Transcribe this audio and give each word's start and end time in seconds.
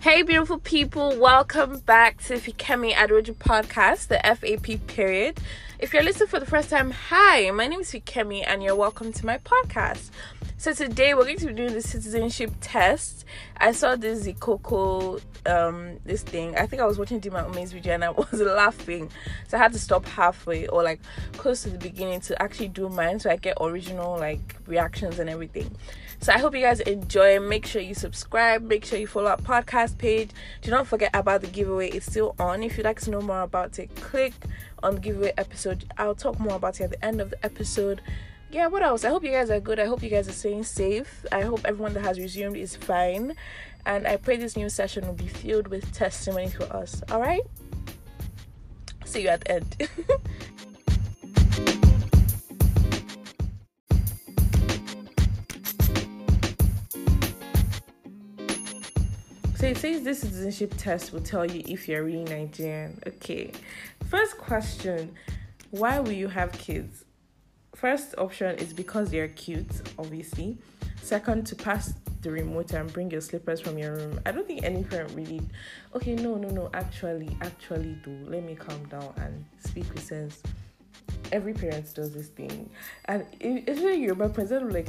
Hey, 0.00 0.22
beautiful 0.22 0.56
people, 0.56 1.14
welcome 1.18 1.80
back 1.80 2.22
to 2.22 2.38
the 2.38 2.52
Fikemi 2.52 2.94
Aderoju 2.94 3.34
podcast, 3.34 4.06
the 4.08 4.18
FAP 4.24 4.86
period. 4.86 5.38
If 5.78 5.92
you're 5.92 6.02
listening 6.02 6.30
for 6.30 6.40
the 6.40 6.46
first 6.46 6.70
time, 6.70 6.90
hi, 6.90 7.50
my 7.50 7.66
name 7.66 7.80
is 7.80 7.92
Fikemi, 7.92 8.42
and 8.46 8.62
you're 8.62 8.74
welcome 8.74 9.12
to 9.12 9.26
my 9.26 9.36
podcast. 9.36 10.08
So 10.60 10.74
today 10.74 11.14
we're 11.14 11.24
going 11.24 11.38
to 11.38 11.46
be 11.46 11.54
doing 11.54 11.72
the 11.72 11.80
citizenship 11.80 12.52
test. 12.60 13.24
I 13.56 13.72
saw 13.72 13.96
this 13.96 14.26
Zikoko 14.26 15.18
um 15.46 15.96
this 16.04 16.22
thing. 16.22 16.54
I 16.54 16.66
think 16.66 16.82
I 16.82 16.84
was 16.84 16.98
watching 16.98 17.18
Dimma 17.18 17.50
Umeh's 17.50 17.72
video 17.72 17.94
and 17.94 18.04
I 18.04 18.10
was 18.30 18.42
laughing. 18.42 19.10
So 19.48 19.56
I 19.56 19.60
had 19.62 19.72
to 19.72 19.78
stop 19.78 20.04
halfway 20.04 20.66
or 20.66 20.82
like 20.82 21.00
close 21.38 21.62
to 21.62 21.70
the 21.70 21.78
beginning 21.78 22.20
to 22.20 22.42
actually 22.42 22.68
do 22.68 22.90
mine 22.90 23.20
so 23.20 23.30
I 23.30 23.36
get 23.36 23.56
original 23.58 24.18
like 24.18 24.54
reactions 24.66 25.18
and 25.18 25.30
everything. 25.30 25.74
So 26.20 26.30
I 26.30 26.38
hope 26.38 26.54
you 26.54 26.60
guys 26.60 26.80
enjoy. 26.80 27.40
Make 27.40 27.64
sure 27.64 27.80
you 27.80 27.94
subscribe. 27.94 28.60
Make 28.60 28.84
sure 28.84 28.98
you 28.98 29.06
follow 29.06 29.30
our 29.30 29.38
podcast 29.38 29.96
page. 29.96 30.28
Do 30.60 30.70
not 30.70 30.86
forget 30.86 31.08
about 31.14 31.40
the 31.40 31.46
giveaway. 31.46 31.88
It's 31.88 32.04
still 32.04 32.34
on. 32.38 32.62
If 32.62 32.76
you'd 32.76 32.84
like 32.84 33.00
to 33.00 33.10
know 33.10 33.22
more 33.22 33.40
about 33.40 33.78
it, 33.78 33.96
click 33.96 34.34
on 34.82 34.96
the 34.96 35.00
giveaway 35.00 35.32
episode. 35.38 35.90
I'll 35.96 36.14
talk 36.14 36.38
more 36.38 36.56
about 36.56 36.80
it 36.80 36.84
at 36.84 36.90
the 36.90 37.02
end 37.02 37.22
of 37.22 37.30
the 37.30 37.42
episode. 37.42 38.02
Yeah, 38.52 38.66
what 38.66 38.82
else? 38.82 39.04
I 39.04 39.10
hope 39.10 39.22
you 39.22 39.30
guys 39.30 39.48
are 39.48 39.60
good. 39.60 39.78
I 39.78 39.86
hope 39.86 40.02
you 40.02 40.10
guys 40.10 40.28
are 40.28 40.32
staying 40.32 40.64
safe. 40.64 41.24
I 41.30 41.42
hope 41.42 41.60
everyone 41.64 41.94
that 41.94 42.02
has 42.02 42.18
resumed 42.18 42.56
is 42.56 42.74
fine. 42.74 43.36
And 43.86 44.08
I 44.08 44.16
pray 44.16 44.36
this 44.38 44.56
new 44.56 44.68
session 44.68 45.06
will 45.06 45.14
be 45.14 45.28
filled 45.28 45.68
with 45.68 45.92
testimony 45.92 46.50
for 46.50 46.64
us. 46.64 47.00
All 47.12 47.20
right? 47.20 47.42
See 49.04 49.22
you 49.22 49.28
at 49.28 49.42
the 49.42 49.52
end. 49.52 49.88
So 59.56 59.66
it 59.66 59.76
says 59.76 60.02
this 60.02 60.20
citizenship 60.20 60.72
test 60.78 61.12
will 61.12 61.20
tell 61.20 61.44
you 61.44 61.62
if 61.68 61.86
you're 61.86 62.02
really 62.02 62.24
Nigerian. 62.24 62.98
Okay. 63.06 63.52
First 64.08 64.38
question 64.38 65.14
Why 65.68 66.00
will 66.00 66.12
you 66.12 66.28
have 66.28 66.50
kids? 66.52 67.04
First 67.80 68.14
option 68.18 68.56
is 68.58 68.74
because 68.74 69.10
they're 69.10 69.28
cute, 69.28 69.70
obviously. 69.98 70.58
Second, 71.00 71.46
to 71.46 71.56
pass 71.56 71.94
the 72.20 72.30
remote 72.30 72.74
and 72.74 72.92
bring 72.92 73.10
your 73.10 73.22
slippers 73.22 73.58
from 73.58 73.78
your 73.78 73.96
room. 73.96 74.20
I 74.26 74.32
don't 74.32 74.46
think 74.46 74.64
any 74.64 74.84
parent 74.84 75.12
really. 75.14 75.40
Okay, 75.94 76.14
no, 76.14 76.34
no, 76.34 76.50
no. 76.50 76.68
Actually, 76.74 77.34
actually, 77.40 77.96
do. 78.04 78.10
Let 78.26 78.44
me 78.44 78.54
calm 78.54 78.84
down 78.90 79.14
and 79.16 79.46
speak 79.60 79.90
with 79.94 80.02
sense. 80.04 80.42
Every 81.32 81.54
parent 81.54 81.94
does 81.94 82.12
this 82.12 82.28
thing, 82.28 82.68
and 83.06 83.24
especially 83.66 84.02
Yoruba 84.02 84.28
parents, 84.28 84.74
like, 84.74 84.88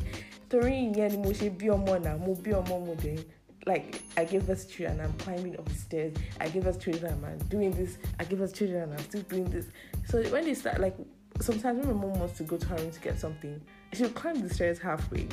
"Three 0.49 0.91
years, 0.93 1.15
mo 1.15 1.31
ṣe 1.31 1.49
bí 1.57 1.69
ọmọ 1.69 1.95
náà, 2.03 2.19
mo 2.19 2.35
bí 2.35 2.51
ọmọ 2.51 2.85
mo 2.87 2.95
dé." 2.95 3.23
like 3.67 4.01
I 4.17 4.25
give 4.25 4.49
us 4.49 4.65
children 4.65 4.99
and 4.99 5.07
I'm 5.07 5.13
climbing 5.19 5.55
up 5.57 5.65
the 5.69 5.75
stairs. 5.75 6.13
I 6.41 6.49
give 6.49 6.65
us 6.65 6.77
children 6.77 7.13
and 7.13 7.25
I'm 7.25 7.37
doing 7.47 7.69
this. 7.71 7.97
I 8.19 8.23
give 8.25 8.41
us 8.41 8.51
children 8.51 8.81
and 8.83 8.93
I'm 8.93 8.99
still 9.05 9.21
doing 9.29 9.45
this. 9.51 9.67
So 10.09 10.21
when 10.31 10.45
they 10.45 10.55
start 10.55 10.81
like 10.81 10.95
sometimes 11.41 11.85
when 11.85 11.95
my 11.95 12.07
mom 12.07 12.19
wants 12.19 12.37
to 12.37 12.43
go 12.43 12.57
to 12.57 12.67
her 12.67 12.75
room 12.77 12.91
to 12.91 12.99
get 12.99 13.19
something, 13.19 13.61
she'll 13.93 14.09
climb 14.09 14.41
the 14.41 14.53
stairs 14.53 14.79
halfway. 14.79 15.27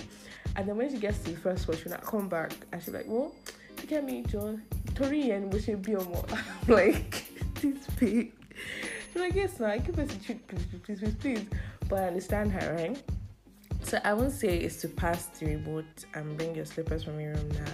And 0.57 0.69
then 0.69 0.77
when 0.77 0.91
she 0.91 0.99
gets 0.99 1.19
to 1.21 1.31
the 1.31 1.37
first 1.37 1.65
floor, 1.65 1.77
she'll 1.77 1.93
not 1.93 2.03
come 2.03 2.29
back 2.29 2.53
and 2.73 2.83
she'll 2.83 2.93
be 2.93 2.99
like, 2.99 3.09
Well, 3.09 3.35
look 3.77 3.93
at 3.93 4.05
me, 4.05 4.23
John. 4.23 4.63
Tori 4.95 5.31
and 5.31 5.53
we 5.53 5.61
should 5.61 5.83
be 5.83 5.95
on 5.95 6.05
more. 6.07 6.25
I'm 6.33 6.75
like, 6.75 7.25
this 7.61 7.87
babe. 8.01 8.33
She's 9.13 9.23
like, 9.23 9.35
yes, 9.35 9.61
now 9.61 9.69
I 9.69 9.79
give 9.79 9.99
us 9.99 10.13
a 10.13 10.19
treat, 10.19 10.47
please, 10.49 10.67
please, 10.85 10.99
please, 11.01 11.15
please. 11.15 11.47
But 11.89 12.01
I 12.01 12.07
understand 12.09 12.53
her, 12.53 12.75
right? 12.75 13.03
So 13.89 13.99
I 14.05 14.13
won't 14.13 14.33
say 14.33 14.59
is 14.59 14.77
to 14.83 14.89
pass 14.89 15.29
the 15.39 15.47
remote 15.47 16.05
and 16.13 16.37
bring 16.37 16.55
your 16.55 16.67
slippers 16.67 17.05
from 17.05 17.19
your 17.19 17.33
room 17.33 17.49
now. 17.53 17.73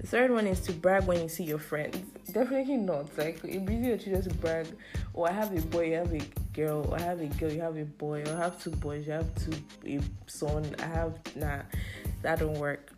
The 0.00 0.08
third 0.08 0.32
one 0.32 0.48
is 0.48 0.58
to 0.62 0.72
brag 0.72 1.04
when 1.04 1.22
you 1.22 1.28
see 1.28 1.44
your 1.44 1.60
friends. 1.60 1.98
Definitely 2.32 2.78
not. 2.78 3.16
Like 3.16 3.38
it'd 3.44 3.64
be 3.64 3.76
easier 3.76 3.96
to 3.96 4.10
just 4.10 4.40
brag. 4.40 4.66
Oh, 5.14 5.22
I 5.22 5.30
have 5.30 5.56
a 5.56 5.64
boy, 5.66 5.90
you 5.90 5.94
have 5.98 6.12
a 6.12 6.20
girl. 6.52 6.84
Or 6.90 6.96
I 6.98 7.02
have 7.02 7.20
a 7.20 7.26
girl, 7.26 7.52
you 7.52 7.60
have 7.60 7.76
a 7.76 7.84
boy. 7.84 8.24
Or 8.24 8.32
I 8.32 8.38
have 8.38 8.60
two 8.60 8.72
boys, 8.72 9.06
you 9.06 9.12
have 9.12 9.32
two 9.36 9.52
a 9.86 10.00
son. 10.26 10.74
I 10.80 10.86
have 10.86 11.14
nah, 11.36 11.60
that 12.22 12.40
don't 12.40 12.58
work. 12.58 12.90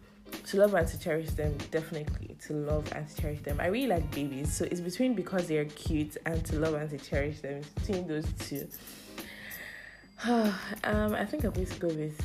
To 0.47 0.57
love 0.57 0.73
and 0.73 0.89
to 0.89 0.99
cherish 0.99 1.29
them, 1.33 1.55
definitely 1.71 2.35
to 2.47 2.55
love 2.55 2.91
and 2.93 3.07
to 3.07 3.21
cherish 3.21 3.43
them. 3.43 3.61
I 3.61 3.67
really 3.67 3.89
like 3.89 4.11
babies, 4.11 4.51
so 4.55 4.65
it's 4.65 4.81
between 4.81 5.13
because 5.13 5.49
they're 5.49 5.67
cute 5.67 6.17
and 6.25 6.43
to 6.47 6.59
love 6.59 6.73
and 6.73 6.89
to 6.89 6.97
cherish 6.97 7.41
them. 7.41 7.57
It's 7.57 7.69
between 7.69 8.09
those 8.09 8.27
two. 8.39 8.67
um, 10.27 11.15
I 11.15 11.27
think 11.27 11.45
I'm 11.45 11.51
going 11.51 11.67
to 11.67 11.79
go 11.79 11.89
with 11.89 12.19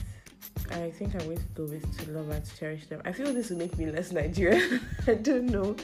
I 0.72 0.92
think 0.92 1.16
I'm 1.16 1.22
going 1.22 1.38
to 1.38 1.44
go 1.56 1.64
with 1.64 1.98
to 2.06 2.12
love 2.12 2.30
and 2.30 2.46
to 2.46 2.58
cherish 2.58 2.88
them. 2.88 3.02
I 3.06 3.12
feel 3.12 3.34
this 3.34 3.50
will 3.50 3.58
make 3.58 3.78
me 3.78 3.88
less 3.88 4.12
Nigerian. 4.12 4.82
I 5.08 5.16
don't 5.16 5.48
know. 5.48 5.76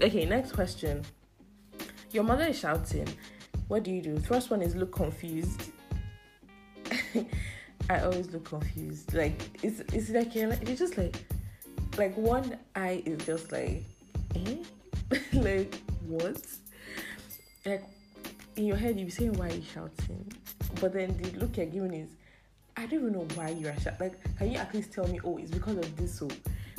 Okay, 0.00 0.24
next 0.24 0.52
question. 0.52 1.04
Your 2.10 2.24
mother 2.24 2.44
is 2.44 2.58
shouting. 2.58 3.08
What 3.68 3.82
do 3.82 3.90
you 3.90 4.02
do? 4.02 4.18
First 4.18 4.50
one 4.50 4.62
is 4.62 4.74
look 4.74 4.92
confused. 4.92 5.70
I 7.90 8.00
always 8.00 8.30
look 8.30 8.44
confused. 8.44 9.14
Like 9.14 9.40
it's 9.62 9.80
it's 9.92 10.10
like 10.10 10.34
you're 10.34 10.48
like 10.48 10.68
it's 10.68 10.78
just 10.78 10.96
like 10.96 11.16
like 11.96 12.16
one 12.16 12.58
eye 12.74 13.02
is 13.04 13.24
just 13.26 13.52
like 13.52 13.84
eh? 14.34 14.56
like 15.34 15.80
what? 16.06 16.40
Like 17.66 17.84
in 18.56 18.64
your 18.64 18.76
head 18.76 18.98
you 18.98 19.06
be 19.06 19.10
saying 19.10 19.34
why 19.34 19.48
are 19.48 19.54
you 19.54 19.62
shouting? 19.74 20.32
But 20.80 20.92
then 20.92 21.16
the 21.20 21.38
look 21.38 21.56
you're 21.56 21.66
giving 21.66 21.94
is 21.94 22.08
I 22.78 22.86
don't 22.86 23.00
even 23.00 23.12
know 23.12 23.26
why 23.34 23.48
you 23.48 23.66
are 23.66 23.80
shocked. 23.80 24.00
Like, 24.00 24.36
can 24.38 24.52
you 24.52 24.58
at 24.58 24.72
least 24.72 24.92
tell 24.92 25.08
me, 25.08 25.18
oh, 25.24 25.36
it's 25.36 25.50
because 25.50 25.78
of 25.78 25.96
this? 25.96 26.16
So, 26.16 26.28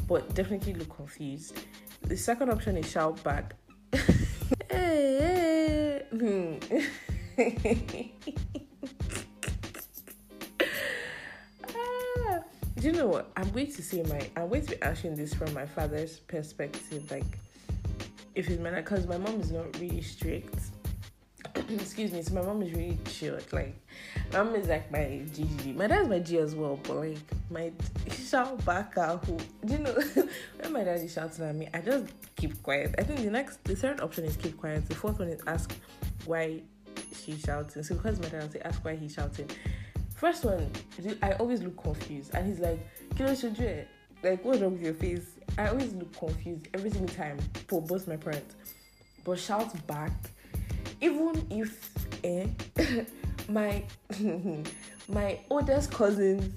but 0.08 0.34
definitely 0.34 0.74
look 0.76 0.96
confused. 0.96 1.58
The 2.04 2.16
second 2.16 2.50
option 2.50 2.78
is 2.78 2.90
shout 2.90 3.22
back. 3.24 3.56
Hmm. 6.10 6.56
ah, 11.76 12.40
do 12.78 12.88
you 12.88 12.92
know 12.94 13.08
what? 13.08 13.32
I'm 13.38 13.50
going 13.52 13.72
to 13.72 13.84
say 13.84 14.02
my. 14.04 14.30
I'm 14.36 14.50
going 14.50 14.66
to 14.66 14.72
be 14.72 14.82
asking 14.82 15.16
this 15.16 15.34
from 15.34 15.54
my 15.54 15.66
father's 15.66 16.20
perspective. 16.20 17.10
Like, 17.12 17.24
if 18.36 18.48
he's 18.48 18.60
my, 18.60 18.72
because 18.72 19.06
my 19.06 19.18
mom 19.18 19.40
is 19.40 19.52
not 19.52 19.80
really 19.80 20.02
strict. 20.02 20.56
Excuse 21.70 22.12
me. 22.12 22.22
So 22.22 22.34
my 22.34 22.42
mom 22.42 22.62
is 22.64 22.72
really 22.72 22.98
chilled. 23.06 23.46
Like, 23.52 23.76
my 24.34 24.44
mom 24.44 24.56
is 24.56 24.68
like 24.68 24.92
my 24.92 25.22
GG. 25.34 25.76
My 25.76 25.88
dad's 25.88 26.10
my 26.10 26.20
G 26.20 26.38
as 26.40 26.56
well, 26.56 26.80
but 26.84 26.96
like 26.96 27.18
my 27.50 27.72
shout 28.12 28.64
back 28.66 28.98
at 28.98 29.24
who 29.26 29.38
do 29.66 29.74
you 29.74 29.80
know 29.80 29.94
when 30.60 30.74
my 30.74 30.84
dad 30.84 31.00
is 31.02 31.14
shouting 31.14 31.46
at 31.46 31.56
me, 31.56 31.68
I 31.74 31.82
just 31.82 32.06
keep 32.36 32.62
quiet. 32.64 32.96
I 32.98 33.04
think 33.04 33.20
the 33.20 33.30
next 33.30 33.64
the 33.66 33.76
third 33.76 34.02
option 34.02 34.26
is 34.26 34.36
keep 34.36 34.58
quiet. 34.58 34.88
The 34.88 34.96
fourth 34.96 35.20
one 35.20 35.28
is 35.28 35.42
ask 35.46 35.72
why 36.26 36.62
she's 37.14 37.42
shouting. 37.42 37.84
So 37.84 37.96
because 37.96 38.20
my 38.20 38.30
dad 38.30 38.44
will 38.44 38.52
say 38.52 38.62
ask 38.62 38.84
why 38.84 38.96
he's 38.96 39.14
shouting. 39.14 39.50
First 40.16 40.44
one, 40.44 40.70
I 41.22 41.34
always 41.34 41.62
look 41.62 41.82
confused 41.82 42.34
and 42.34 42.48
he's 42.48 42.60
like, 42.60 42.80
Kilo 43.16 43.36
should 43.36 43.58
you 43.58 43.86
like 44.24 44.44
what's 44.44 44.60
wrong 44.60 44.74
with 44.74 44.82
your 44.82 44.94
face? 44.94 45.38
I 45.58 45.68
always 45.68 45.94
look 45.94 46.18
confused 46.18 46.68
every 46.74 46.90
single 46.90 47.16
time 47.16 47.38
for 47.68 47.82
both 47.82 48.08
my 48.08 48.18
parents. 48.18 48.56
But 49.24 49.40
shout 49.40 49.72
back, 49.88 50.12
even 51.02 51.46
if 51.50 51.90
eh 52.24 52.48
my 53.50 53.84
my 55.08 55.40
oldest 55.50 55.92
cousin 55.92 56.54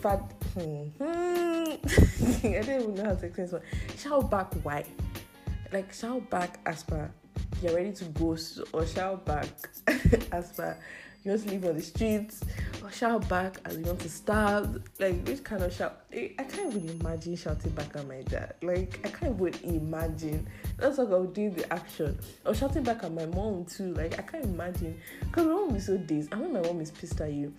fat 0.00 0.20
hmm, 0.54 0.88
I 1.04 2.62
don't 2.62 2.82
even 2.82 2.94
know 2.94 3.04
how 3.04 3.14
to 3.14 3.26
explain 3.26 3.46
this 3.46 3.52
one. 3.52 3.62
Shout 3.96 4.30
back 4.30 4.52
why? 4.62 4.84
Like 5.72 5.92
shout 5.92 6.28
back 6.30 6.60
as 6.66 6.82
per 6.82 7.10
you're 7.62 7.74
ready 7.74 7.92
to 7.92 8.04
go 8.06 8.36
or 8.72 8.86
shout 8.86 9.24
back 9.24 9.46
as 10.32 10.52
per 10.52 10.76
you 11.24 11.38
to 11.38 11.50
live 11.50 11.64
on 11.64 11.76
the 11.76 11.82
streets 11.82 12.42
or 12.82 12.90
shout 12.90 13.26
back 13.28 13.56
as 13.64 13.78
you 13.78 13.84
want 13.84 14.00
to 14.00 14.08
starve. 14.08 14.82
Like 14.98 15.26
which 15.26 15.42
kind 15.42 15.62
of 15.62 15.72
shout? 15.72 16.04
I 16.12 16.44
can't 16.48 16.74
even 16.74 17.00
imagine 17.00 17.36
shouting 17.36 17.72
back 17.72 17.96
at 17.96 18.06
my 18.06 18.22
dad. 18.22 18.54
Like 18.62 19.00
I 19.04 19.08
can't 19.08 19.40
even 19.40 19.74
imagine. 19.76 20.46
That's 20.76 20.98
like 20.98 21.08
I'll 21.08 21.24
do 21.24 21.50
the 21.50 21.70
action 21.72 22.18
or 22.44 22.54
shouting 22.54 22.82
back 22.82 23.04
at 23.04 23.12
my 23.12 23.26
mom 23.26 23.64
too. 23.64 23.94
Like 23.94 24.18
I 24.18 24.22
can't 24.22 24.44
imagine 24.44 25.00
because 25.20 25.46
my 25.46 25.52
mom 25.52 25.74
is 25.76 25.86
so 25.86 25.96
dazed. 25.96 26.32
I 26.34 26.36
when 26.36 26.52
my 26.52 26.60
mom 26.60 26.80
is 26.80 26.90
pissed 26.90 27.20
at 27.20 27.32
you, 27.32 27.54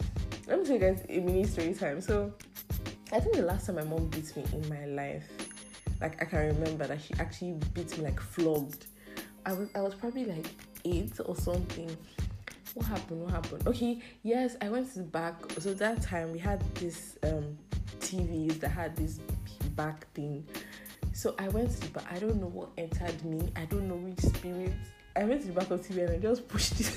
let 0.47 0.59
me 0.59 0.65
tell 0.65 0.75
you 0.75 0.81
guys 0.81 1.03
a 1.09 1.19
mini 1.19 1.45
story 1.45 1.73
time. 1.73 2.01
So 2.01 2.31
I 3.11 3.19
think 3.19 3.35
the 3.35 3.43
last 3.43 3.65
time 3.65 3.75
my 3.75 3.83
mom 3.83 4.07
beat 4.07 4.35
me 4.37 4.45
in 4.53 4.69
my 4.69 4.85
life, 4.85 5.27
like 6.01 6.21
I 6.21 6.25
can 6.25 6.55
remember 6.55 6.85
that 6.85 7.01
she 7.01 7.15
actually 7.15 7.53
beat 7.73 7.97
me 7.97 8.03
like 8.03 8.19
flogged. 8.19 8.85
I 9.43 9.53
was 9.53 9.69
I 9.73 9.81
was 9.81 9.95
probably 9.95 10.25
like 10.25 10.47
eight 10.85 11.19
or 11.25 11.35
something 11.35 11.97
what 12.75 12.85
happened? 12.85 13.21
What 13.21 13.31
happened? 13.31 13.65
Okay, 13.65 14.01
yes, 14.23 14.57
I 14.61 14.69
went 14.69 14.91
to 14.93 14.99
the 14.99 15.05
back. 15.05 15.35
So 15.59 15.73
that 15.73 16.01
time 16.01 16.31
we 16.31 16.39
had 16.39 16.61
this 16.75 17.17
um 17.23 17.57
TVs 17.99 18.59
that 18.59 18.69
had 18.69 18.95
this 18.95 19.19
back 19.75 20.11
thing. 20.13 20.45
So 21.13 21.33
I 21.39 21.47
went 21.49 21.71
to 21.71 21.79
the 21.79 21.87
back. 21.87 22.11
I 22.11 22.19
don't 22.19 22.39
know 22.39 22.47
what 22.47 22.69
entered 22.77 23.23
me. 23.23 23.49
I 23.55 23.65
don't 23.65 23.87
know 23.87 23.95
which 23.95 24.19
spirit. 24.19 24.73
I 25.15 25.23
went 25.23 25.41
to 25.41 25.47
the 25.47 25.53
back 25.53 25.71
of 25.71 25.81
TV 25.81 26.03
and 26.05 26.11
I 26.11 26.17
just 26.17 26.47
pushed 26.49 26.81
it. 26.81 26.91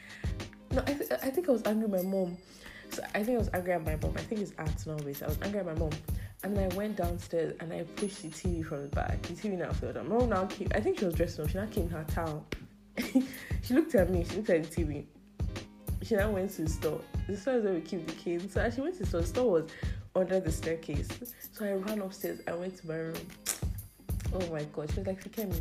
no, 0.72 0.82
I, 0.86 0.92
th- 0.92 1.10
I 1.10 1.30
think 1.30 1.48
I 1.48 1.52
was 1.52 1.62
angry 1.64 1.84
at 1.84 2.04
my 2.04 2.08
mom. 2.10 2.36
So 2.90 3.02
I 3.14 3.22
think 3.22 3.36
I 3.36 3.38
was 3.38 3.50
angry 3.54 3.72
at 3.72 3.84
my 3.84 3.96
mom. 3.96 4.12
I 4.18 4.20
think 4.20 4.42
it's 4.42 4.86
not 4.86 5.02
with. 5.02 5.22
I 5.22 5.28
was 5.28 5.38
angry 5.40 5.60
at 5.60 5.66
my 5.66 5.74
mom. 5.74 5.90
And 6.42 6.58
I 6.58 6.68
went 6.76 6.96
downstairs 6.96 7.54
and 7.60 7.72
I 7.72 7.84
pushed 7.96 8.22
the 8.22 8.28
TV 8.28 8.64
from 8.64 8.82
the 8.82 8.88
back. 8.88 9.22
The 9.22 9.32
TV 9.32 9.56
now 9.56 9.72
fell 9.72 9.94
down. 9.94 10.10
My 10.10 10.18
mom 10.18 10.28
now 10.28 10.44
came. 10.44 10.68
I 10.74 10.80
think 10.80 10.98
she 10.98 11.06
was 11.06 11.14
dressed 11.14 11.40
up. 11.40 11.48
She 11.48 11.56
now 11.56 11.66
came 11.66 11.84
in 11.84 11.90
her 11.90 12.04
towel. 12.04 12.46
she 13.62 13.74
looked 13.74 13.94
at 13.94 14.10
me. 14.10 14.24
She 14.28 14.36
looked 14.36 14.50
at 14.50 14.64
the 14.64 14.84
TV. 14.84 15.04
She 16.02 16.14
then 16.14 16.32
went 16.32 16.50
to 16.52 16.62
the 16.62 16.70
store. 16.70 17.00
The 17.28 17.36
store 17.36 17.54
is 17.54 17.64
where 17.64 17.74
we 17.74 17.80
keep 17.80 18.06
the 18.06 18.12
kids. 18.14 18.54
So 18.54 18.60
as 18.60 18.74
she 18.74 18.80
went 18.80 18.94
to 18.94 19.00
the 19.00 19.06
store, 19.06 19.20
the 19.20 19.26
store 19.26 19.50
was 19.50 19.70
under 20.14 20.40
the 20.40 20.50
staircase. 20.50 21.08
So 21.52 21.64
I 21.64 21.72
ran 21.72 22.00
upstairs. 22.00 22.40
I 22.48 22.54
went 22.54 22.76
to 22.78 22.86
my 22.86 22.96
room. 22.96 23.26
Oh 24.32 24.46
my 24.52 24.64
god. 24.64 24.90
She 24.90 25.00
was 25.00 25.06
like, 25.06 25.22
Fikemi, 25.22 25.60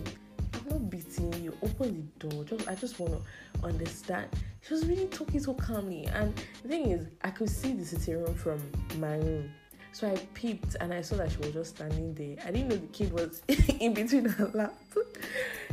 I'm 0.53 0.69
not 0.69 0.89
beating 0.89 1.33
you. 1.43 1.55
Open 1.61 2.09
the 2.19 2.29
door. 2.29 2.43
Just 2.45 2.67
I 2.67 2.75
just 2.75 2.99
want 2.99 3.13
to 3.13 3.65
understand. 3.65 4.27
She 4.61 4.73
was 4.73 4.85
really 4.85 5.07
talking 5.07 5.39
so 5.39 5.53
calmly. 5.53 6.05
And 6.07 6.33
the 6.63 6.69
thing 6.69 6.91
is, 6.91 7.07
I 7.23 7.31
could 7.31 7.49
see 7.49 7.73
the 7.73 7.85
sitting 7.85 8.23
room 8.23 8.35
from 8.35 8.61
my 8.99 9.15
room. 9.15 9.51
So 9.91 10.07
I 10.07 10.15
peeped 10.33 10.75
and 10.79 10.93
I 10.93 11.01
saw 11.01 11.15
that 11.17 11.31
she 11.31 11.37
was 11.37 11.51
just 11.51 11.75
standing 11.75 12.13
there. 12.13 12.37
I 12.45 12.51
didn't 12.51 12.69
know 12.69 12.75
the 12.75 12.87
kid 12.87 13.11
was 13.11 13.41
in 13.79 13.93
between 13.93 14.25
her 14.25 14.51
lap. 14.53 14.73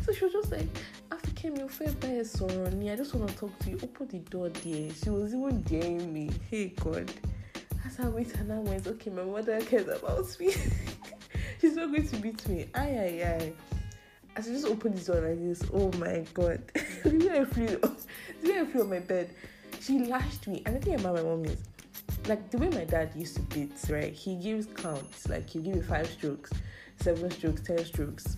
So 0.02 0.12
she 0.12 0.24
was 0.24 0.32
just 0.32 0.52
like, 0.52 0.66
I 2.96 2.98
just 2.98 3.14
want 3.14 3.28
to 3.28 3.36
talk 3.36 3.58
to 3.58 3.70
you. 3.70 3.78
Open 3.82 4.08
the 4.08 4.18
door 4.30 4.48
there. 4.48 4.90
She 4.90 5.10
was 5.10 5.34
even 5.34 5.60
daring 5.62 6.10
me. 6.10 6.30
Hey 6.50 6.68
God. 6.68 7.12
As 7.84 8.00
I 8.00 8.08
wait 8.08 8.34
and 8.36 8.50
I 8.50 8.58
went, 8.58 8.86
okay, 8.86 9.10
my 9.10 9.22
mother 9.22 9.60
cares 9.60 9.86
about 9.86 10.26
me. 10.40 10.54
She's 11.60 11.76
not 11.76 11.90
going 11.90 12.08
to 12.08 12.16
beat 12.16 12.48
me. 12.48 12.66
Aye 12.74 12.80
aye 12.80 13.24
aye. 13.26 13.52
As 14.34 14.48
I 14.48 14.52
just 14.52 14.66
opened 14.66 14.96
this 14.96 15.06
door 15.06 15.20
like 15.20 15.38
this, 15.38 15.62
oh 15.74 15.92
my 15.98 16.24
god. 16.32 16.62
the 17.04 17.28
way 17.28 17.40
I 17.40 17.44
flew 17.44 17.66
the 17.66 18.50
way 18.50 18.60
I 18.60 18.64
flew 18.64 18.80
on 18.80 18.90
my 18.90 19.00
bed, 19.00 19.30
she 19.80 19.98
lashed 20.06 20.46
me. 20.46 20.62
And 20.64 20.74
the 20.76 20.80
thing 20.80 20.94
about 20.94 21.16
my 21.16 21.22
mom 21.22 21.44
is 21.44 21.58
like 22.26 22.50
the 22.50 22.56
way 22.56 22.70
my 22.70 22.84
dad 22.84 23.10
used 23.14 23.36
to 23.36 23.42
beat, 23.42 23.72
right? 23.90 24.12
He 24.12 24.36
gives 24.36 24.66
counts, 24.66 25.28
like 25.28 25.50
he 25.50 25.60
give 25.60 25.76
you 25.76 25.82
five 25.82 26.06
strokes, 26.06 26.50
seven 26.98 27.30
strokes, 27.30 27.60
ten 27.60 27.84
strokes. 27.84 28.36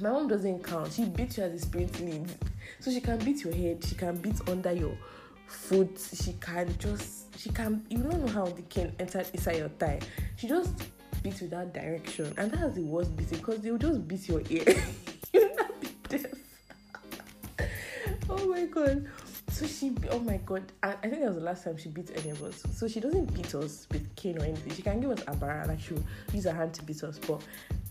My 0.00 0.10
mom 0.10 0.28
doesn't 0.28 0.64
count. 0.64 0.92
She 0.92 1.04
beats 1.04 1.36
you 1.36 1.44
as 1.44 1.52
the 1.52 1.58
spirit 1.58 2.00
leads. 2.00 2.34
So 2.80 2.90
she 2.90 3.00
can 3.00 3.18
beat 3.18 3.44
your 3.44 3.52
head, 3.52 3.84
she 3.84 3.94
can 3.94 4.16
beat 4.16 4.40
under 4.48 4.72
your 4.72 4.96
foot, 5.46 5.98
she 6.14 6.32
can 6.40 6.74
just 6.78 7.38
she 7.38 7.50
can 7.50 7.84
you 7.90 7.98
don't 7.98 8.24
know 8.24 8.32
how 8.32 8.46
the 8.46 8.62
cane 8.62 8.94
entered 8.98 9.26
inside 9.34 9.56
your 9.56 9.68
thigh. 9.68 10.00
She 10.36 10.48
just 10.48 10.72
beats 11.22 11.42
without 11.42 11.74
direction. 11.74 12.32
And 12.38 12.50
that's 12.50 12.74
the 12.74 12.82
worst 12.82 13.14
beating 13.16 13.38
because 13.38 13.58
they 13.60 13.70
will 13.70 13.78
just 13.78 14.08
beat 14.08 14.26
your 14.28 14.42
ear. 14.48 14.64
You'll 15.32 15.54
not 15.54 15.80
be 15.80 15.88
deaf. 16.08 16.26
oh 18.30 18.46
my 18.46 18.64
god. 18.64 19.06
So 19.60 19.66
she, 19.66 19.92
oh 20.10 20.20
my 20.20 20.38
god, 20.38 20.72
I, 20.82 20.92
I, 20.92 21.08
think 21.08 21.20
that 21.20 21.26
was 21.26 21.34
the 21.34 21.42
last 21.42 21.64
time 21.64 21.76
she 21.76 21.90
beat 21.90 22.10
any 22.16 22.30
of 22.30 22.42
us. 22.42 22.62
So 22.72 22.88
she 22.88 22.98
doesn't 22.98 23.34
beat 23.34 23.54
us 23.54 23.86
with 23.92 24.16
cane 24.16 24.40
or 24.40 24.44
anything. 24.46 24.72
She 24.72 24.80
can 24.80 25.02
give 25.02 25.10
us 25.10 25.22
a 25.26 25.36
bar, 25.36 25.66
like 25.68 25.78
she'll 25.78 26.02
use 26.32 26.44
her 26.44 26.52
hand 26.54 26.72
to 26.72 26.82
beat 26.82 27.02
us, 27.02 27.18
but 27.18 27.42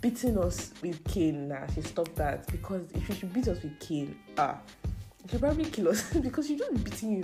beating 0.02 0.40
us 0.40 0.74
with 0.82 1.04
cane, 1.04 1.48
nah, 1.48 1.68
she 1.68 1.82
stopped 1.82 2.16
that 2.16 2.48
because 2.48 2.90
if 2.96 3.06
she 3.06 3.14
should 3.14 3.32
beat 3.32 3.48
us 3.48 3.62
with 3.62 3.80
cane, 3.80 4.18
ah, 4.40 4.58
she'll 5.30 5.40
probably 5.40 5.66
kill 5.66 5.90
us 5.90 6.12
because 6.24 6.48
she's 6.48 6.58
just 6.58 6.84
beating 6.84 7.12
you. 7.18 7.24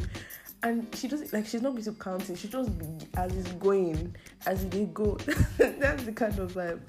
And 0.61 0.95
she 0.95 1.07
doesn't 1.07 1.33
like 1.33 1.47
she's 1.47 1.63
not 1.63 1.75
beating 1.75 1.95
counting, 1.95 2.35
she 2.35 2.47
just 2.47 2.69
as 3.17 3.35
it's 3.35 3.51
going, 3.53 4.15
as 4.45 4.63
they 4.67 4.85
go. 4.85 5.15
That's 5.57 6.03
the 6.03 6.11
kind 6.11 6.37
of 6.37 6.51
vibe. 6.51 6.81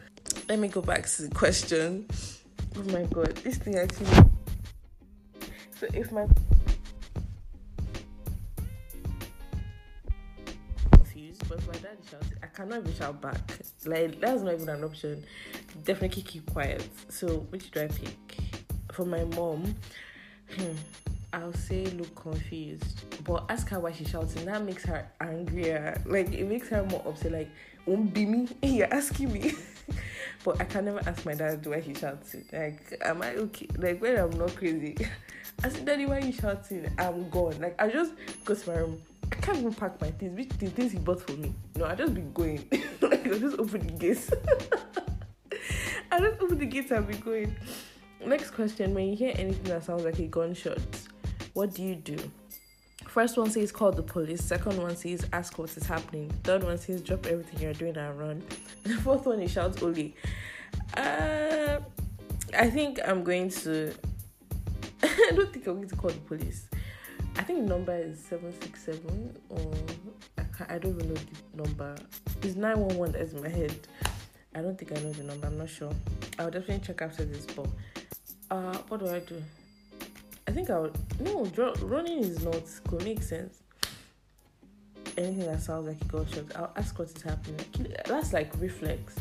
Let 0.46 0.58
me 0.58 0.68
go 0.68 0.82
back 0.82 1.06
to 1.06 1.22
the 1.22 1.34
question. 1.34 2.06
Oh 2.76 2.82
my 2.92 3.04
god, 3.04 3.34
this 3.36 3.56
thing 3.56 3.76
actually. 3.76 4.08
So 5.80 5.86
if 5.94 6.12
my 6.12 6.26
cannot 12.56 12.78
even 12.80 12.94
shout 12.94 13.20
back. 13.20 13.38
Like 13.84 14.18
that's 14.18 14.42
not 14.42 14.54
even 14.54 14.68
an 14.70 14.82
option. 14.82 15.24
Definitely 15.84 16.22
keep 16.22 16.50
quiet. 16.52 16.88
So 17.08 17.46
which 17.50 17.70
do 17.70 17.82
I 17.82 17.88
pick? 17.88 18.16
For 18.92 19.04
my 19.04 19.24
mom, 19.24 19.74
hmm, 20.56 20.72
I'll 21.34 21.52
say 21.52 21.84
look 21.86 22.14
confused. 22.14 23.04
But 23.24 23.44
ask 23.50 23.68
her 23.68 23.78
why 23.78 23.92
she's 23.92 24.08
shouting. 24.08 24.46
That 24.46 24.64
makes 24.64 24.84
her 24.86 25.06
angrier. 25.20 26.00
Like 26.06 26.32
it 26.32 26.48
makes 26.48 26.68
her 26.70 26.82
more 26.84 27.02
upset. 27.06 27.32
Like, 27.32 27.50
won't 27.84 28.14
be 28.14 28.24
me. 28.24 28.48
You're 28.62 28.92
asking 28.92 29.32
me. 29.32 29.52
but 30.44 30.58
I 30.58 30.64
can 30.64 30.86
never 30.86 31.00
ask 31.06 31.26
my 31.26 31.34
dad 31.34 31.64
why 31.66 31.80
he's 31.80 31.98
shouting. 31.98 32.44
Like, 32.52 32.98
am 33.04 33.20
I 33.20 33.34
okay? 33.34 33.68
Like 33.76 34.00
when 34.00 34.18
I'm 34.18 34.30
not 34.30 34.56
crazy. 34.56 34.96
I 35.64 35.68
said, 35.70 35.84
Daddy, 35.84 36.06
why 36.06 36.20
you 36.20 36.32
shouting? 36.32 36.90
I'm 36.98 37.28
gone. 37.28 37.60
Like 37.60 37.80
I 37.80 37.88
just 37.88 38.12
go 38.44 38.54
to 38.54 38.70
my 38.70 38.76
room 38.76 39.02
I 39.32 39.36
can't 39.36 39.58
even 39.58 39.74
pack 39.74 40.00
my 40.00 40.10
things. 40.10 40.36
Which 40.36 40.48
the 40.58 40.70
things 40.70 40.92
he 40.92 40.98
bought 40.98 41.20
for 41.20 41.32
me? 41.32 41.54
No, 41.76 41.86
I 41.86 41.94
just 41.94 42.14
be 42.14 42.22
going. 42.22 42.68
like 43.00 43.26
I 43.26 43.38
just 43.38 43.58
open 43.58 43.86
the 43.86 43.92
gates. 43.92 44.30
I 46.12 46.20
just 46.20 46.40
open 46.40 46.58
the 46.58 46.66
gates 46.66 46.90
and 46.90 47.06
be 47.06 47.14
going. 47.14 47.56
Next 48.24 48.50
question: 48.50 48.94
When 48.94 49.08
you 49.08 49.16
hear 49.16 49.32
anything 49.36 49.64
that 49.64 49.84
sounds 49.84 50.04
like 50.04 50.18
a 50.18 50.26
gunshot, 50.26 50.78
what 51.54 51.74
do 51.74 51.82
you 51.82 51.94
do? 51.94 52.16
First 53.16 53.38
one 53.38 53.50
says 53.50 53.72
call 53.72 53.92
the 53.92 54.02
police. 54.02 54.44
Second 54.44 54.76
one 54.76 54.94
says 54.94 55.26
ask 55.32 55.58
what 55.58 55.74
is 55.74 55.86
happening. 55.86 56.30
Third 56.44 56.62
one 56.62 56.76
says 56.76 57.00
drop 57.00 57.24
everything 57.26 57.60
you're 57.60 57.72
doing 57.72 57.96
and 57.96 58.18
run. 58.18 58.42
The 58.82 58.94
fourth 58.98 59.24
one 59.24 59.40
is 59.40 59.52
shout 59.52 59.82
Oli. 59.82 60.14
Uh, 60.94 61.78
I 62.56 62.70
think 62.70 63.00
I'm 63.04 63.24
going 63.24 63.48
to. 63.50 63.94
I 65.02 65.32
don't 65.34 65.52
think 65.52 65.66
I'm 65.66 65.76
going 65.76 65.88
to 65.88 65.96
call 65.96 66.10
the 66.10 66.18
police. 66.20 66.68
I 67.36 67.42
think 67.42 67.62
the 67.62 67.74
number 67.74 67.96
is 67.96 68.18
767 68.18 69.36
or 69.50 69.72
I, 70.38 70.74
I 70.74 70.78
don't 70.78 70.94
even 70.96 71.08
know 71.08 71.14
the 71.14 71.62
number. 71.62 71.96
It's 72.42 72.56
911 72.56 73.12
that's 73.12 73.32
in 73.32 73.42
my 73.42 73.48
head. 73.48 73.76
I 74.54 74.62
don't 74.62 74.78
think 74.78 74.92
I 74.92 75.02
know 75.02 75.12
the 75.12 75.24
number, 75.24 75.46
I'm 75.46 75.58
not 75.58 75.68
sure. 75.68 75.92
I'll 76.38 76.50
definitely 76.50 76.86
check 76.86 77.02
after 77.02 77.24
this, 77.24 77.44
but 77.46 77.66
uh, 78.50 78.78
what 78.88 79.00
do 79.00 79.08
I 79.08 79.18
do? 79.20 79.42
I 80.48 80.52
think 80.52 80.70
I'll 80.70 80.90
no 81.20 81.44
running 81.82 82.20
is 82.20 82.42
not 82.44 82.62
could 82.88 83.04
make 83.04 83.22
sense. 83.22 83.62
Anything 85.18 85.46
that 85.46 85.60
sounds 85.60 85.88
like 85.88 86.00
a 86.00 86.04
gunshot, 86.04 86.44
I'll 86.54 86.72
ask 86.76 86.98
what 86.98 87.08
is 87.08 87.22
happening. 87.22 87.60
That's 88.06 88.32
like 88.32 88.52
reflex. 88.60 89.16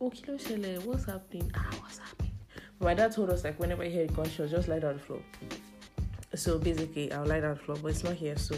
Oh, 0.00 0.10
kilo 0.10 0.38
shele, 0.38 0.82
what's 0.84 1.04
happening? 1.04 1.50
Ah, 1.54 1.68
what's 1.80 1.98
happening? 1.98 2.32
My 2.80 2.94
dad 2.94 3.12
told 3.12 3.30
us 3.30 3.44
like 3.44 3.60
whenever 3.60 3.84
you 3.84 3.90
hear 3.90 4.04
a 4.04 4.08
gunshot, 4.08 4.48
just 4.48 4.68
lie 4.68 4.78
down 4.78 4.90
on 4.90 4.96
the 4.96 5.02
floor. 5.02 5.20
So 6.34 6.58
basically, 6.58 7.12
I'll 7.12 7.26
lie 7.26 7.40
down 7.40 7.54
the 7.54 7.60
floor, 7.60 7.78
but 7.82 7.88
it's 7.88 8.04
not 8.04 8.14
here. 8.14 8.36
So 8.36 8.56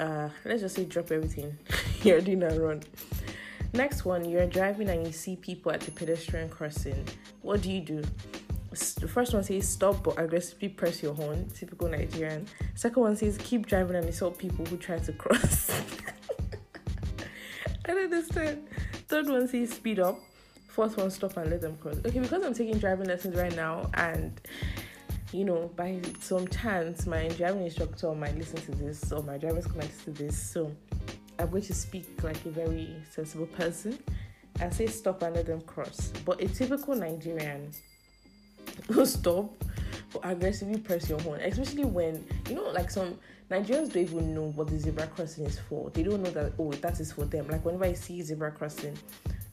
uh, 0.00 0.28
let's 0.44 0.62
just 0.62 0.76
say 0.76 0.84
drop 0.84 1.10
everything. 1.10 1.58
you're 2.02 2.20
doing 2.20 2.42
a 2.42 2.58
run. 2.58 2.82
Next 3.74 4.04
one, 4.04 4.24
you're 4.28 4.46
driving 4.46 4.88
and 4.88 5.06
you 5.06 5.12
see 5.12 5.36
people 5.36 5.72
at 5.72 5.80
the 5.80 5.90
pedestrian 5.90 6.48
crossing. 6.48 7.04
What 7.42 7.60
do 7.62 7.70
you 7.70 7.80
do? 7.80 8.02
The 8.70 9.08
first 9.08 9.34
one 9.34 9.42
says 9.42 9.68
stop 9.68 10.02
but 10.04 10.18
aggressively 10.18 10.68
press 10.68 11.02
your 11.02 11.14
horn, 11.14 11.48
typical 11.54 11.88
Nigerian. 11.88 12.46
Second 12.74 13.02
one 13.02 13.16
says 13.16 13.36
keep 13.38 13.66
driving 13.66 13.96
and 13.96 14.06
insult 14.06 14.38
people 14.38 14.64
who 14.66 14.76
try 14.76 14.98
to 14.98 15.12
cross. 15.12 15.70
I 17.84 17.94
don't 17.94 18.04
understand. 18.04 18.68
Third 19.08 19.28
one 19.28 19.48
says 19.48 19.70
speed 19.70 19.98
up. 19.98 20.18
Fourth 20.68 20.96
one 20.96 21.10
stop 21.10 21.36
and 21.36 21.50
let 21.50 21.60
them 21.60 21.76
cross. 21.78 21.96
Okay, 22.06 22.20
because 22.20 22.42
I'm 22.42 22.54
taking 22.54 22.78
driving 22.78 23.08
lessons 23.08 23.36
right 23.36 23.54
now 23.56 23.90
and 23.94 24.40
you 25.32 25.44
know, 25.44 25.70
by 25.76 26.00
some 26.20 26.48
chance, 26.48 27.06
my 27.06 27.28
driving 27.28 27.64
instructor 27.64 28.14
might 28.14 28.36
listen 28.36 28.60
to 28.62 28.72
this 28.72 29.12
or 29.12 29.22
my 29.22 29.36
driver's 29.36 29.66
connected 29.66 30.04
to 30.04 30.10
this. 30.22 30.40
So 30.40 30.74
I'm 31.38 31.50
going 31.50 31.62
to 31.62 31.74
speak 31.74 32.22
like 32.22 32.44
a 32.46 32.50
very 32.50 32.94
sensible 33.10 33.46
person 33.46 33.98
and 34.60 34.72
say 34.72 34.86
stop 34.86 35.22
and 35.22 35.36
let 35.36 35.46
them 35.46 35.60
cross. 35.62 36.12
But 36.24 36.40
a 36.42 36.48
typical 36.48 36.94
Nigerian 36.94 37.70
will 38.88 39.06
stop 39.06 39.64
or 40.14 40.20
aggressively 40.24 40.78
press 40.78 41.08
your 41.08 41.20
horn, 41.20 41.40
especially 41.40 41.84
when 41.84 42.24
you 42.48 42.54
know, 42.54 42.70
like 42.70 42.90
some 42.90 43.18
Nigerians 43.50 43.92
don't 43.92 44.02
even 44.02 44.34
know 44.34 44.52
what 44.54 44.68
the 44.68 44.78
zebra 44.78 45.06
crossing 45.08 45.46
is 45.46 45.58
for. 45.58 45.90
They 45.90 46.02
don't 46.02 46.22
know 46.22 46.30
that 46.30 46.52
oh 46.58 46.72
that 46.72 47.00
is 47.00 47.12
for 47.12 47.24
them. 47.24 47.48
Like 47.48 47.64
whenever 47.64 47.84
I 47.84 47.92
see 47.92 48.22
zebra 48.22 48.52
crossing, 48.52 48.96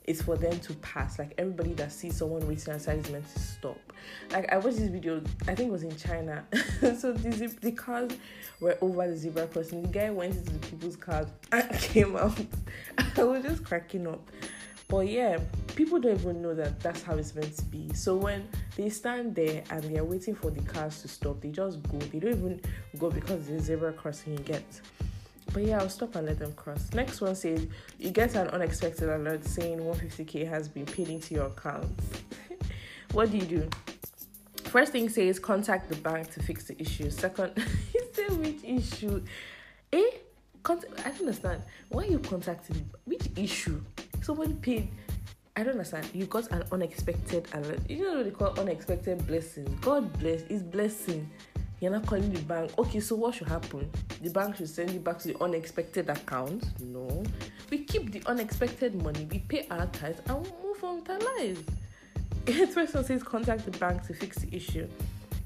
it's 0.07 0.21
for 0.21 0.38
them 0.38 0.59
to 0.59 0.74
pass. 0.75 1.19
Like 1.19 1.33
everybody 1.38 1.74
that 1.74 1.91
sees 1.91 2.17
someone 2.17 2.47
waiting 2.47 2.74
outside 2.74 3.00
is 3.00 3.09
meant 3.12 3.31
to 3.33 3.39
stop. 3.39 3.79
Like 4.31 4.51
I 4.51 4.57
watched 4.57 4.77
this 4.77 4.89
video, 4.89 5.21
I 5.47 5.55
think 5.55 5.69
it 5.69 5.71
was 5.71 5.83
in 5.83 5.95
China. 5.97 6.45
so 6.97 7.12
the, 7.12 7.55
the 7.62 7.71
cars 7.71 8.12
were 8.59 8.77
over 8.81 9.07
the 9.07 9.17
zebra 9.17 9.47
crossing. 9.47 9.81
The 9.81 9.88
guy 9.88 10.09
went 10.12 10.35
into 10.35 10.53
the 10.53 10.59
people's 10.59 10.95
cars 10.95 11.27
and 11.51 11.69
came 11.79 12.15
out. 12.15 12.38
I 13.17 13.24
was 13.24 13.43
just 13.43 13.63
cracking 13.63 14.07
up. 14.07 14.29
But 14.88 15.07
yeah, 15.07 15.39
people 15.75 16.00
don't 16.00 16.19
even 16.19 16.43
know 16.43 16.53
that 16.53 16.79
that's 16.79 17.01
how 17.01 17.15
it's 17.15 17.33
meant 17.33 17.57
to 17.57 17.65
be. 17.65 17.91
So 17.95 18.15
when 18.15 18.47
they 18.75 18.89
stand 18.89 19.33
there 19.33 19.63
and 19.71 19.83
they're 19.83 20.03
waiting 20.03 20.35
for 20.35 20.51
the 20.51 20.62
cars 20.62 21.01
to 21.01 21.07
stop, 21.07 21.41
they 21.41 21.50
just 21.50 21.81
go. 21.89 21.97
They 21.97 22.19
don't 22.19 22.33
even 22.33 22.62
go 23.00 23.09
because 23.09 23.47
the 23.47 23.59
zebra 23.59 23.93
crossing 23.93 24.33
you 24.33 24.39
get. 24.43 24.63
But 25.55 25.63
yeah, 25.63 25.79
I'll 25.79 25.88
stop 25.88 26.17
and 26.17 26.27
let 26.27 26.38
them 26.38 26.51
cross. 26.51 26.89
Next 26.93 27.21
one 27.21 27.33
says 27.33 27.65
you 27.97 28.12
get 28.12 28.35
an 28.35 28.50
unexpected 28.50 29.07
alert 29.07 29.45
saying 29.45 29.79
150k 29.79 30.45
has 30.50 30.67
been 30.67 30.85
paid 30.85 31.07
into 31.07 31.33
your 31.33 31.45
account. 31.45 31.88
what 33.13 33.31
do 33.31 33.38
you 33.38 33.45
do? 33.45 33.69
First 34.65 34.91
thing 34.91 35.07
says 35.07 35.39
contact 35.39 35.88
the 35.88 35.95
bank 35.95 36.29
to 36.31 36.43
fix 36.43 36.65
the 36.65 36.77
issue. 36.81 37.09
Second, 37.09 37.53
he 37.93 38.00
said 38.12 38.38
which 38.38 38.65
issue? 38.65 39.24
Eh? 39.93 40.03
Cont- 40.62 40.83
I 41.05 41.12
don't 41.12 41.21
understand. 41.21 41.62
Why 41.88 42.03
you 42.03 42.19
contacting? 42.19 42.89
Which 43.05 43.29
issue? 43.38 43.81
Somebody 44.24 44.55
paid. 44.55 44.89
I 45.55 45.63
don't 45.63 45.75
understand. 45.75 46.09
You 46.13 46.25
got 46.25 46.51
an 46.51 46.65
unexpected, 46.74 47.47
alert. 47.53 47.79
you 47.89 48.03
know 48.03 48.15
what 48.15 48.25
they 48.25 48.31
call 48.31 48.59
unexpected 48.59 49.25
blessing. 49.25 49.77
God 49.79 50.12
bless, 50.19 50.41
is 50.50 50.63
blessing. 50.63 51.31
You're 51.79 51.91
not 51.91 52.05
calling 52.05 52.32
the 52.32 52.41
bank. 52.41 52.72
Okay, 52.77 53.00
so 53.00 53.15
what 53.15 53.36
should 53.36 53.50
happen? 53.50 53.89
The 54.22 54.29
bank 54.29 54.55
should 54.58 54.70
send 54.70 54.91
you 54.91 55.00
back 55.00 55.20
to 55.20 55.27
the 55.29 55.44
unexpected 55.44 56.10
account? 56.10 56.63
No. 56.79 57.24
We 57.70 57.79
keep 57.79 58.12
the 58.12 58.22
unexpected 58.25 58.96
money, 59.01 59.27
we 59.29 59.39
pay 59.39 59.67
our 59.70 59.86
tithes, 59.88 60.22
and 60.27 60.44
we 60.44 60.51
move 60.63 60.84
on 60.84 60.96
with 61.01 61.10
our 61.10 61.20
lives. 61.38 61.62
First 62.74 62.94
one 62.94 63.03
says 63.03 63.24
contact 63.24 63.65
the 63.65 63.77
bank 63.77 64.03
to 64.08 64.13
fix 64.13 64.38
the 64.38 64.55
issue. 64.55 64.88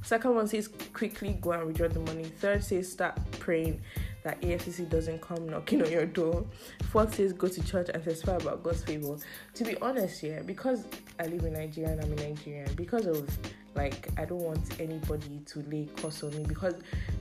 Second 0.02 0.36
one 0.36 0.48
says 0.48 0.70
quickly 0.94 1.38
go 1.42 1.52
and 1.52 1.68
withdraw 1.68 1.88
the 1.88 2.00
money. 2.00 2.24
Third 2.24 2.64
says 2.64 2.92
start 2.92 3.18
praying 3.40 3.82
that 4.24 4.42
EFCC 4.42 4.90
doesn't 4.90 5.22
come 5.22 5.48
knocking 5.48 5.82
on 5.82 5.92
your 5.92 6.06
door. 6.06 6.46
Fourth 6.92 7.16
says 7.16 7.34
go 7.34 7.48
to 7.48 7.64
church 7.64 7.90
and 7.94 8.04
testify 8.04 8.36
about 8.36 8.64
God's 8.64 8.84
favor. 8.84 9.18
To 9.56 9.64
be 9.64 9.78
honest, 9.82 10.24
yeah, 10.24 10.42
because 10.42 10.86
I 11.20 11.28
live 11.28 11.44
in 11.44 11.54
Nigeria 11.54 11.92
and 11.92 12.02
I'm 12.02 12.12
in 12.14 12.34
Nigeria, 12.34 12.68
because 12.76 13.06
of 13.08 13.30
like 13.76 14.08
I 14.18 14.26
don't 14.26 14.42
want 14.42 14.80
anybody 14.80 15.42
to 15.46 15.60
lay 15.64 15.88
cost 16.02 16.24
on 16.24 16.36
me 16.36 16.44
because 16.48 16.76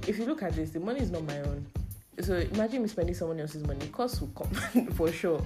if 0.06 0.18
you 0.18 0.26
look 0.26 0.42
at 0.42 0.54
this, 0.54 0.70
the 0.70 0.80
money 0.80 1.00
is 1.00 1.10
not 1.10 1.24
my 1.24 1.40
own. 1.40 1.66
So 2.20 2.36
imagine 2.36 2.82
me 2.82 2.88
spending 2.88 3.14
someone 3.14 3.38
else's 3.38 3.64
money, 3.64 3.86
cost 3.88 4.20
will 4.20 4.28
come 4.28 4.86
for 4.94 5.12
sure. 5.12 5.40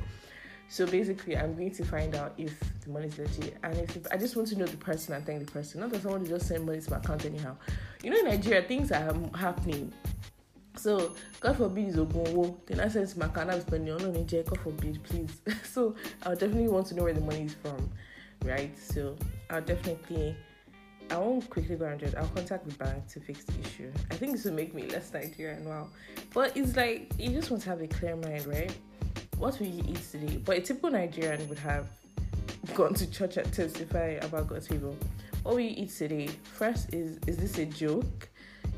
So 0.68 0.86
basically, 0.86 1.36
I'm 1.36 1.54
going 1.54 1.70
to 1.72 1.84
find 1.84 2.14
out 2.14 2.32
if 2.38 2.58
the 2.82 2.90
money 2.90 3.08
is 3.08 3.18
legit, 3.18 3.58
and 3.62 3.76
if, 3.76 3.94
if, 3.94 4.06
I 4.10 4.16
just 4.16 4.36
want 4.36 4.48
to 4.48 4.58
know 4.58 4.64
the 4.64 4.78
person 4.78 5.14
and 5.14 5.26
thank 5.26 5.44
the 5.44 5.52
person, 5.52 5.80
not 5.80 5.90
that 5.90 6.00
someone 6.00 6.24
just 6.24 6.48
send 6.48 6.64
money 6.64 6.80
to 6.80 6.90
my 6.90 6.96
account 6.96 7.26
anyhow. 7.26 7.56
You 8.02 8.10
know, 8.10 8.18
in 8.18 8.24
Nigeria, 8.24 8.62
things 8.62 8.90
are 8.90 9.14
happening. 9.36 9.92
So 10.76 11.12
God 11.40 11.58
forbid 11.58 11.88
is 11.88 11.96
Ogunwo. 11.96 12.56
Then 12.64 12.80
I 12.80 12.88
send 12.88 13.06
to 13.06 13.18
my 13.18 13.26
account, 13.26 13.50
I'm 13.50 13.60
spending 13.60 13.92
on 13.92 14.14
Nigeria. 14.14 14.44
God 14.44 14.60
forbid, 14.60 15.02
please. 15.02 15.42
so 15.70 15.94
I'll 16.22 16.36
definitely 16.36 16.68
want 16.68 16.86
to 16.86 16.94
know 16.94 17.02
where 17.02 17.12
the 17.12 17.20
money 17.20 17.42
is 17.42 17.54
from, 17.54 17.90
right? 18.44 18.76
So 18.78 19.14
I'll 19.50 19.60
definitely. 19.60 20.34
I 21.12 21.18
won't 21.18 21.48
quickly 21.50 21.76
go 21.76 21.84
around 21.84 22.02
it. 22.02 22.14
I'll 22.16 22.26
contact 22.28 22.68
the 22.68 22.74
bank 22.74 23.06
to 23.08 23.20
fix 23.20 23.44
the 23.44 23.60
issue. 23.60 23.92
I 24.10 24.14
think 24.14 24.32
this 24.32 24.44
will 24.44 24.54
make 24.54 24.74
me 24.74 24.86
less 24.88 25.12
Nigerian. 25.12 25.64
Wow. 25.64 25.88
But 26.32 26.56
it's 26.56 26.76
like 26.76 27.12
you 27.18 27.30
just 27.30 27.50
want 27.50 27.62
to 27.64 27.68
have 27.68 27.80
a 27.82 27.86
clear 27.86 28.16
mind, 28.16 28.46
right? 28.46 28.74
what 29.42 29.58
will 29.58 29.66
you 29.66 29.82
eat 29.88 30.00
today? 30.08 30.36
But 30.36 30.58
a 30.58 30.60
typical 30.60 30.90
Nigerian 30.92 31.48
would 31.48 31.58
have 31.58 31.88
gone 32.74 32.94
to 32.94 33.10
church 33.10 33.38
and 33.38 33.52
testify 33.52 34.18
about 34.22 34.46
God's 34.46 34.68
favor. 34.68 34.94
What 35.42 35.56
will 35.56 35.60
you 35.60 35.74
eat 35.76 35.90
today? 35.90 36.28
First 36.44 36.94
is 36.94 37.18
is 37.26 37.38
this 37.38 37.58
a 37.58 37.66
joke? 37.66 38.28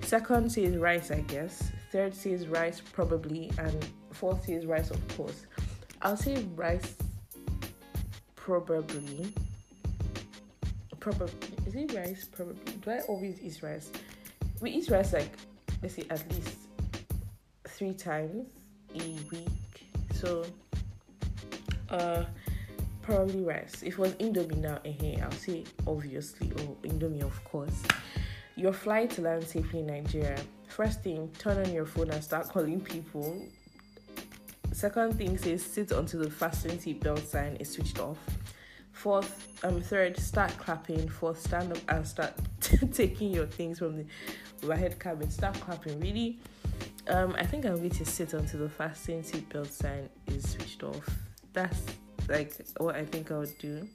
Second 0.01 0.51
says 0.51 0.79
rice, 0.79 1.11
I 1.11 1.21
guess. 1.21 1.71
Third 1.93 2.15
says 2.15 2.49
rice 2.49 2.81
probably, 2.81 3.53
and 3.59 3.87
fourth 4.13 4.47
says 4.47 4.65
rice 4.65 4.91
of 4.91 5.17
course. 5.19 5.45
I'll 6.01 6.17
say 6.17 6.43
rice 6.55 6.95
probably. 8.35 9.35
Probably 11.05 11.29
is 11.67 11.75
it 11.75 11.93
rice 11.93 12.25
probably? 12.25 12.73
Do 12.81 12.91
I 12.91 13.01
always 13.01 13.39
eat 13.43 13.63
rice? 13.63 13.91
We 14.63 14.71
eat 14.71 14.89
rice 14.89 15.13
like 15.13 15.37
let's 15.83 15.97
say 15.97 16.07
at 16.09 16.25
least 16.33 16.57
three 17.69 17.93
times 17.93 18.47
a 18.95 19.19
week 19.31 19.87
so 20.15 20.47
uh 21.91 22.25
probably 23.03 23.43
rice. 23.43 23.83
If 23.83 23.93
it 23.95 23.99
was 23.99 24.13
Indomie 24.15 24.57
now, 24.57 24.79
eh, 24.87 25.21
I'll 25.23 25.31
say 25.33 25.65
obviously, 25.87 26.51
or 26.53 26.61
oh, 26.61 26.77
Indomie, 26.85 27.23
of 27.23 27.45
course. 27.45 27.83
Your 28.57 28.73
flight 28.73 29.11
to 29.11 29.21
land 29.21 29.45
safely 29.45 29.81
in 29.81 29.89
Nigeria. 29.89 30.39
First 30.69 31.03
thing, 31.03 31.31
turn 31.39 31.59
on 31.59 31.71
your 31.71 31.85
phone 31.85 32.09
and 32.09 32.25
start 32.25 32.49
calling 32.49 32.81
people. 32.81 33.47
Second 34.73 35.19
thing 35.19 35.37
says 35.37 35.63
sit 35.63 35.93
until 35.93 36.21
the 36.21 36.31
fasten 36.31 36.79
seatbelt 36.79 37.27
sign 37.27 37.57
is 37.57 37.73
switched 37.73 38.01
off. 38.01 38.17
Fourth, 39.05 39.49
um, 39.65 39.83
third, 39.83 40.17
start 40.19 40.57
clapping. 40.57 41.07
Fourth, 41.11 41.39
stand 41.39 41.71
up 41.73 41.79
and 41.89 42.09
start 42.09 42.33
taking 42.95 43.33
your 43.35 43.45
things 43.45 43.79
from 43.79 43.99
the 43.99 44.07
overhead 44.63 44.99
cabin. 44.99 45.29
Start 45.29 45.61
clapping. 45.61 46.01
Really, 46.01 46.39
um, 47.09 47.35
I 47.37 47.45
think 47.45 47.67
I'm 47.67 47.77
going 47.77 47.91
to 47.91 48.05
sit 48.07 48.33
until 48.33 48.61
the 48.61 48.69
fasten 48.71 49.23
seatbelt 49.23 49.71
sign 49.71 50.09
is 50.29 50.53
switched 50.53 50.85
off. 50.85 51.07
That's 51.53 51.83
like 52.31 52.55
what 52.79 52.97
I 52.97 53.05
think 53.05 53.31
I 53.31 53.37
would 53.37 53.53
do. 53.59 53.87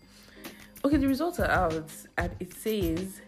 Okay, 0.85 0.97
the 0.97 1.07
results 1.07 1.39
are 1.39 1.49
out, 1.49 1.91
and 2.19 2.31
it 2.39 2.53
says 2.53 3.19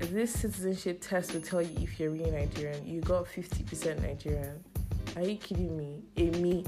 this 0.00 0.32
citizenship 0.32 1.02
test 1.02 1.34
will 1.34 1.42
tell 1.42 1.60
you 1.60 1.82
if 1.82 2.00
you're 2.00 2.12
really 2.12 2.30
Nigerian. 2.30 2.86
You 2.86 3.02
got 3.02 3.26
50% 3.26 4.00
Nigerian. 4.00 4.64
Are 5.16 5.22
you 5.22 5.36
kidding 5.36 5.76
me? 5.76 6.02
Emi, 6.16 6.66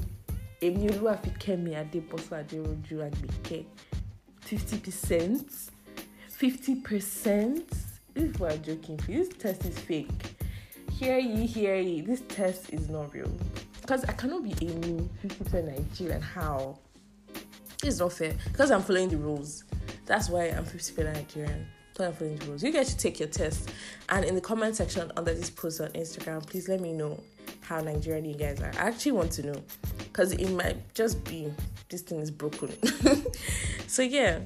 Emi 0.60 0.90
Oluwafikemi 0.90 1.74
Adebosa 1.74 2.44
Aderoju 2.44 3.10
Agbeke. 3.10 3.64
50%? 4.50 5.70
50%? 6.38 7.68
This 8.14 8.24
is 8.24 8.38
what 8.38 8.52
I'm 8.52 8.62
joking. 8.62 8.96
This 9.06 9.28
test 9.28 9.64
is 9.64 9.78
fake 9.78 10.08
hear 11.00 11.18
ye, 11.18 11.46
hear 11.46 11.76
ye. 11.76 12.02
This 12.02 12.20
test 12.28 12.74
is 12.74 12.90
not 12.90 13.14
real. 13.14 13.32
Because 13.80 14.04
I 14.04 14.12
cannot 14.12 14.44
be 14.44 14.52
a 14.60 14.70
new 14.70 15.08
50% 15.24 15.64
Nigerian. 15.64 16.20
How? 16.20 16.78
It's 17.82 18.00
not 18.00 18.12
fair. 18.12 18.34
Because 18.52 18.70
I'm 18.70 18.82
following 18.82 19.08
the 19.08 19.16
rules. 19.16 19.64
That's 20.04 20.28
why 20.28 20.48
I'm 20.48 20.66
50% 20.66 21.14
Nigerian. 21.14 21.66
I'm 21.98 22.12
following 22.12 22.36
the 22.36 22.46
rules. 22.46 22.62
You 22.62 22.70
guys 22.70 22.90
should 22.90 22.98
take 22.98 23.18
your 23.18 23.30
test. 23.30 23.70
And 24.10 24.26
in 24.26 24.34
the 24.34 24.42
comment 24.42 24.76
section 24.76 25.10
under 25.16 25.32
this 25.32 25.48
post 25.48 25.80
on 25.80 25.88
Instagram, 25.92 26.46
please 26.46 26.68
let 26.68 26.80
me 26.80 26.92
know 26.92 27.18
how 27.70 27.80
Nigerian 27.80 28.24
you 28.24 28.34
guys 28.34 28.60
are. 28.60 28.72
I 28.78 28.88
actually 28.88 29.12
want 29.12 29.30
to 29.32 29.46
know. 29.46 29.62
Because 29.98 30.32
it 30.32 30.50
might 30.50 30.92
just 30.92 31.22
be 31.24 31.52
this 31.88 32.02
thing 32.02 32.20
is 32.20 32.30
broken. 32.30 32.70
so 33.86 34.02
yeah. 34.02 34.40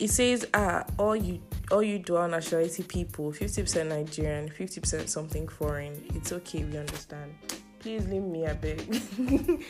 It 0.00 0.10
says, 0.10 0.46
ah, 0.54 0.84
all 0.98 1.16
you 1.16 1.40
all 1.70 1.82
you 1.82 1.98
dual 1.98 2.28
nationality 2.28 2.82
people, 2.82 3.32
50% 3.32 3.88
Nigerian, 3.88 4.48
50% 4.48 5.08
something 5.08 5.46
foreign. 5.48 5.92
It's 6.14 6.32
okay, 6.32 6.64
we 6.64 6.78
understand. 6.78 7.34
Please 7.78 8.06
leave 8.06 8.22
me 8.22 8.44
a 8.46 8.54
bit. 8.54 8.86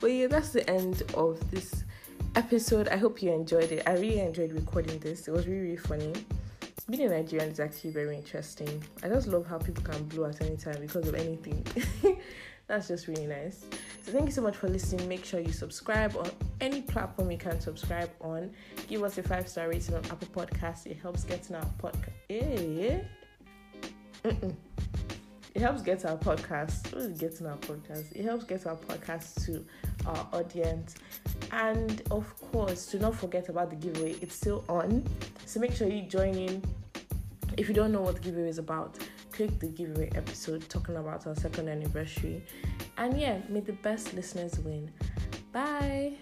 but 0.00 0.06
yeah, 0.06 0.26
that's 0.26 0.50
the 0.50 0.68
end 0.68 1.02
of 1.14 1.38
this 1.50 1.84
episode. 2.34 2.88
I 2.88 2.96
hope 2.96 3.22
you 3.22 3.32
enjoyed 3.32 3.70
it. 3.72 3.82
I 3.86 3.94
really 3.94 4.20
enjoyed 4.20 4.52
recording 4.52 4.98
this. 5.00 5.28
It 5.28 5.32
was 5.32 5.46
really, 5.46 5.60
really 5.60 5.76
funny. 5.76 6.12
Being 6.90 7.02
a 7.04 7.08
Nigerian 7.08 7.50
is 7.50 7.60
actually 7.60 7.92
very 7.92 8.14
interesting. 8.16 8.82
I 9.02 9.08
just 9.08 9.26
love 9.26 9.46
how 9.46 9.56
people 9.56 9.82
can 9.82 10.04
blow 10.04 10.26
at 10.26 10.42
any 10.42 10.56
time 10.56 10.80
because 10.80 11.08
of 11.08 11.14
anything. 11.14 11.66
That's 12.66 12.88
just 12.88 13.08
really 13.08 13.26
nice. 13.26 13.64
So 14.02 14.12
thank 14.12 14.26
you 14.26 14.32
so 14.32 14.42
much 14.42 14.56
for 14.56 14.68
listening. 14.68 15.08
Make 15.08 15.24
sure 15.24 15.40
you 15.40 15.52
subscribe 15.52 16.14
on 16.16 16.30
any 16.60 16.82
platform 16.82 17.30
you 17.30 17.38
can 17.38 17.58
subscribe 17.60 18.10
on. 18.20 18.50
Give 18.86 19.02
us 19.02 19.16
a 19.16 19.22
five 19.22 19.48
star 19.48 19.68
rating 19.68 19.94
on 19.94 20.04
Apple 20.06 20.28
Podcasts. 20.28 20.86
It 20.86 20.98
helps 21.00 21.24
getting 21.24 21.56
our 21.56 21.66
podcast. 21.82 22.12
Yeah. 22.28 23.00
It 25.54 25.62
helps 25.62 25.82
get 25.82 26.04
our 26.04 26.16
podcast. 26.16 26.92
What 26.92 27.02
is 27.02 27.18
getting 27.18 27.46
our 27.46 27.56
podcast? 27.58 28.12
It 28.12 28.24
helps 28.24 28.44
get 28.44 28.66
our 28.66 28.76
podcast 28.76 29.46
to 29.46 29.64
our 30.06 30.28
audience. 30.32 30.96
And 31.52 32.02
of 32.10 32.26
course, 32.52 32.86
do 32.86 32.98
not 32.98 33.14
forget 33.14 33.48
about 33.48 33.70
the 33.70 33.76
giveaway. 33.76 34.16
It's 34.20 34.34
still 34.34 34.64
on. 34.68 35.04
So 35.46 35.60
make 35.60 35.72
sure 35.72 35.88
you 35.88 36.02
join 36.02 36.34
in. 36.34 36.62
If 37.56 37.68
you 37.68 37.74
don't 37.74 37.92
know 37.92 38.00
what 38.00 38.16
the 38.16 38.20
giveaway 38.20 38.48
is 38.48 38.58
about, 38.58 38.98
click 39.30 39.58
the 39.60 39.68
giveaway 39.68 40.10
episode 40.14 40.68
talking 40.68 40.96
about 40.96 41.26
our 41.26 41.36
second 41.36 41.68
anniversary. 41.68 42.42
And 42.98 43.18
yeah, 43.20 43.38
may 43.48 43.60
the 43.60 43.72
best 43.72 44.14
listeners 44.14 44.58
win. 44.58 44.90
Bye. 45.52 46.14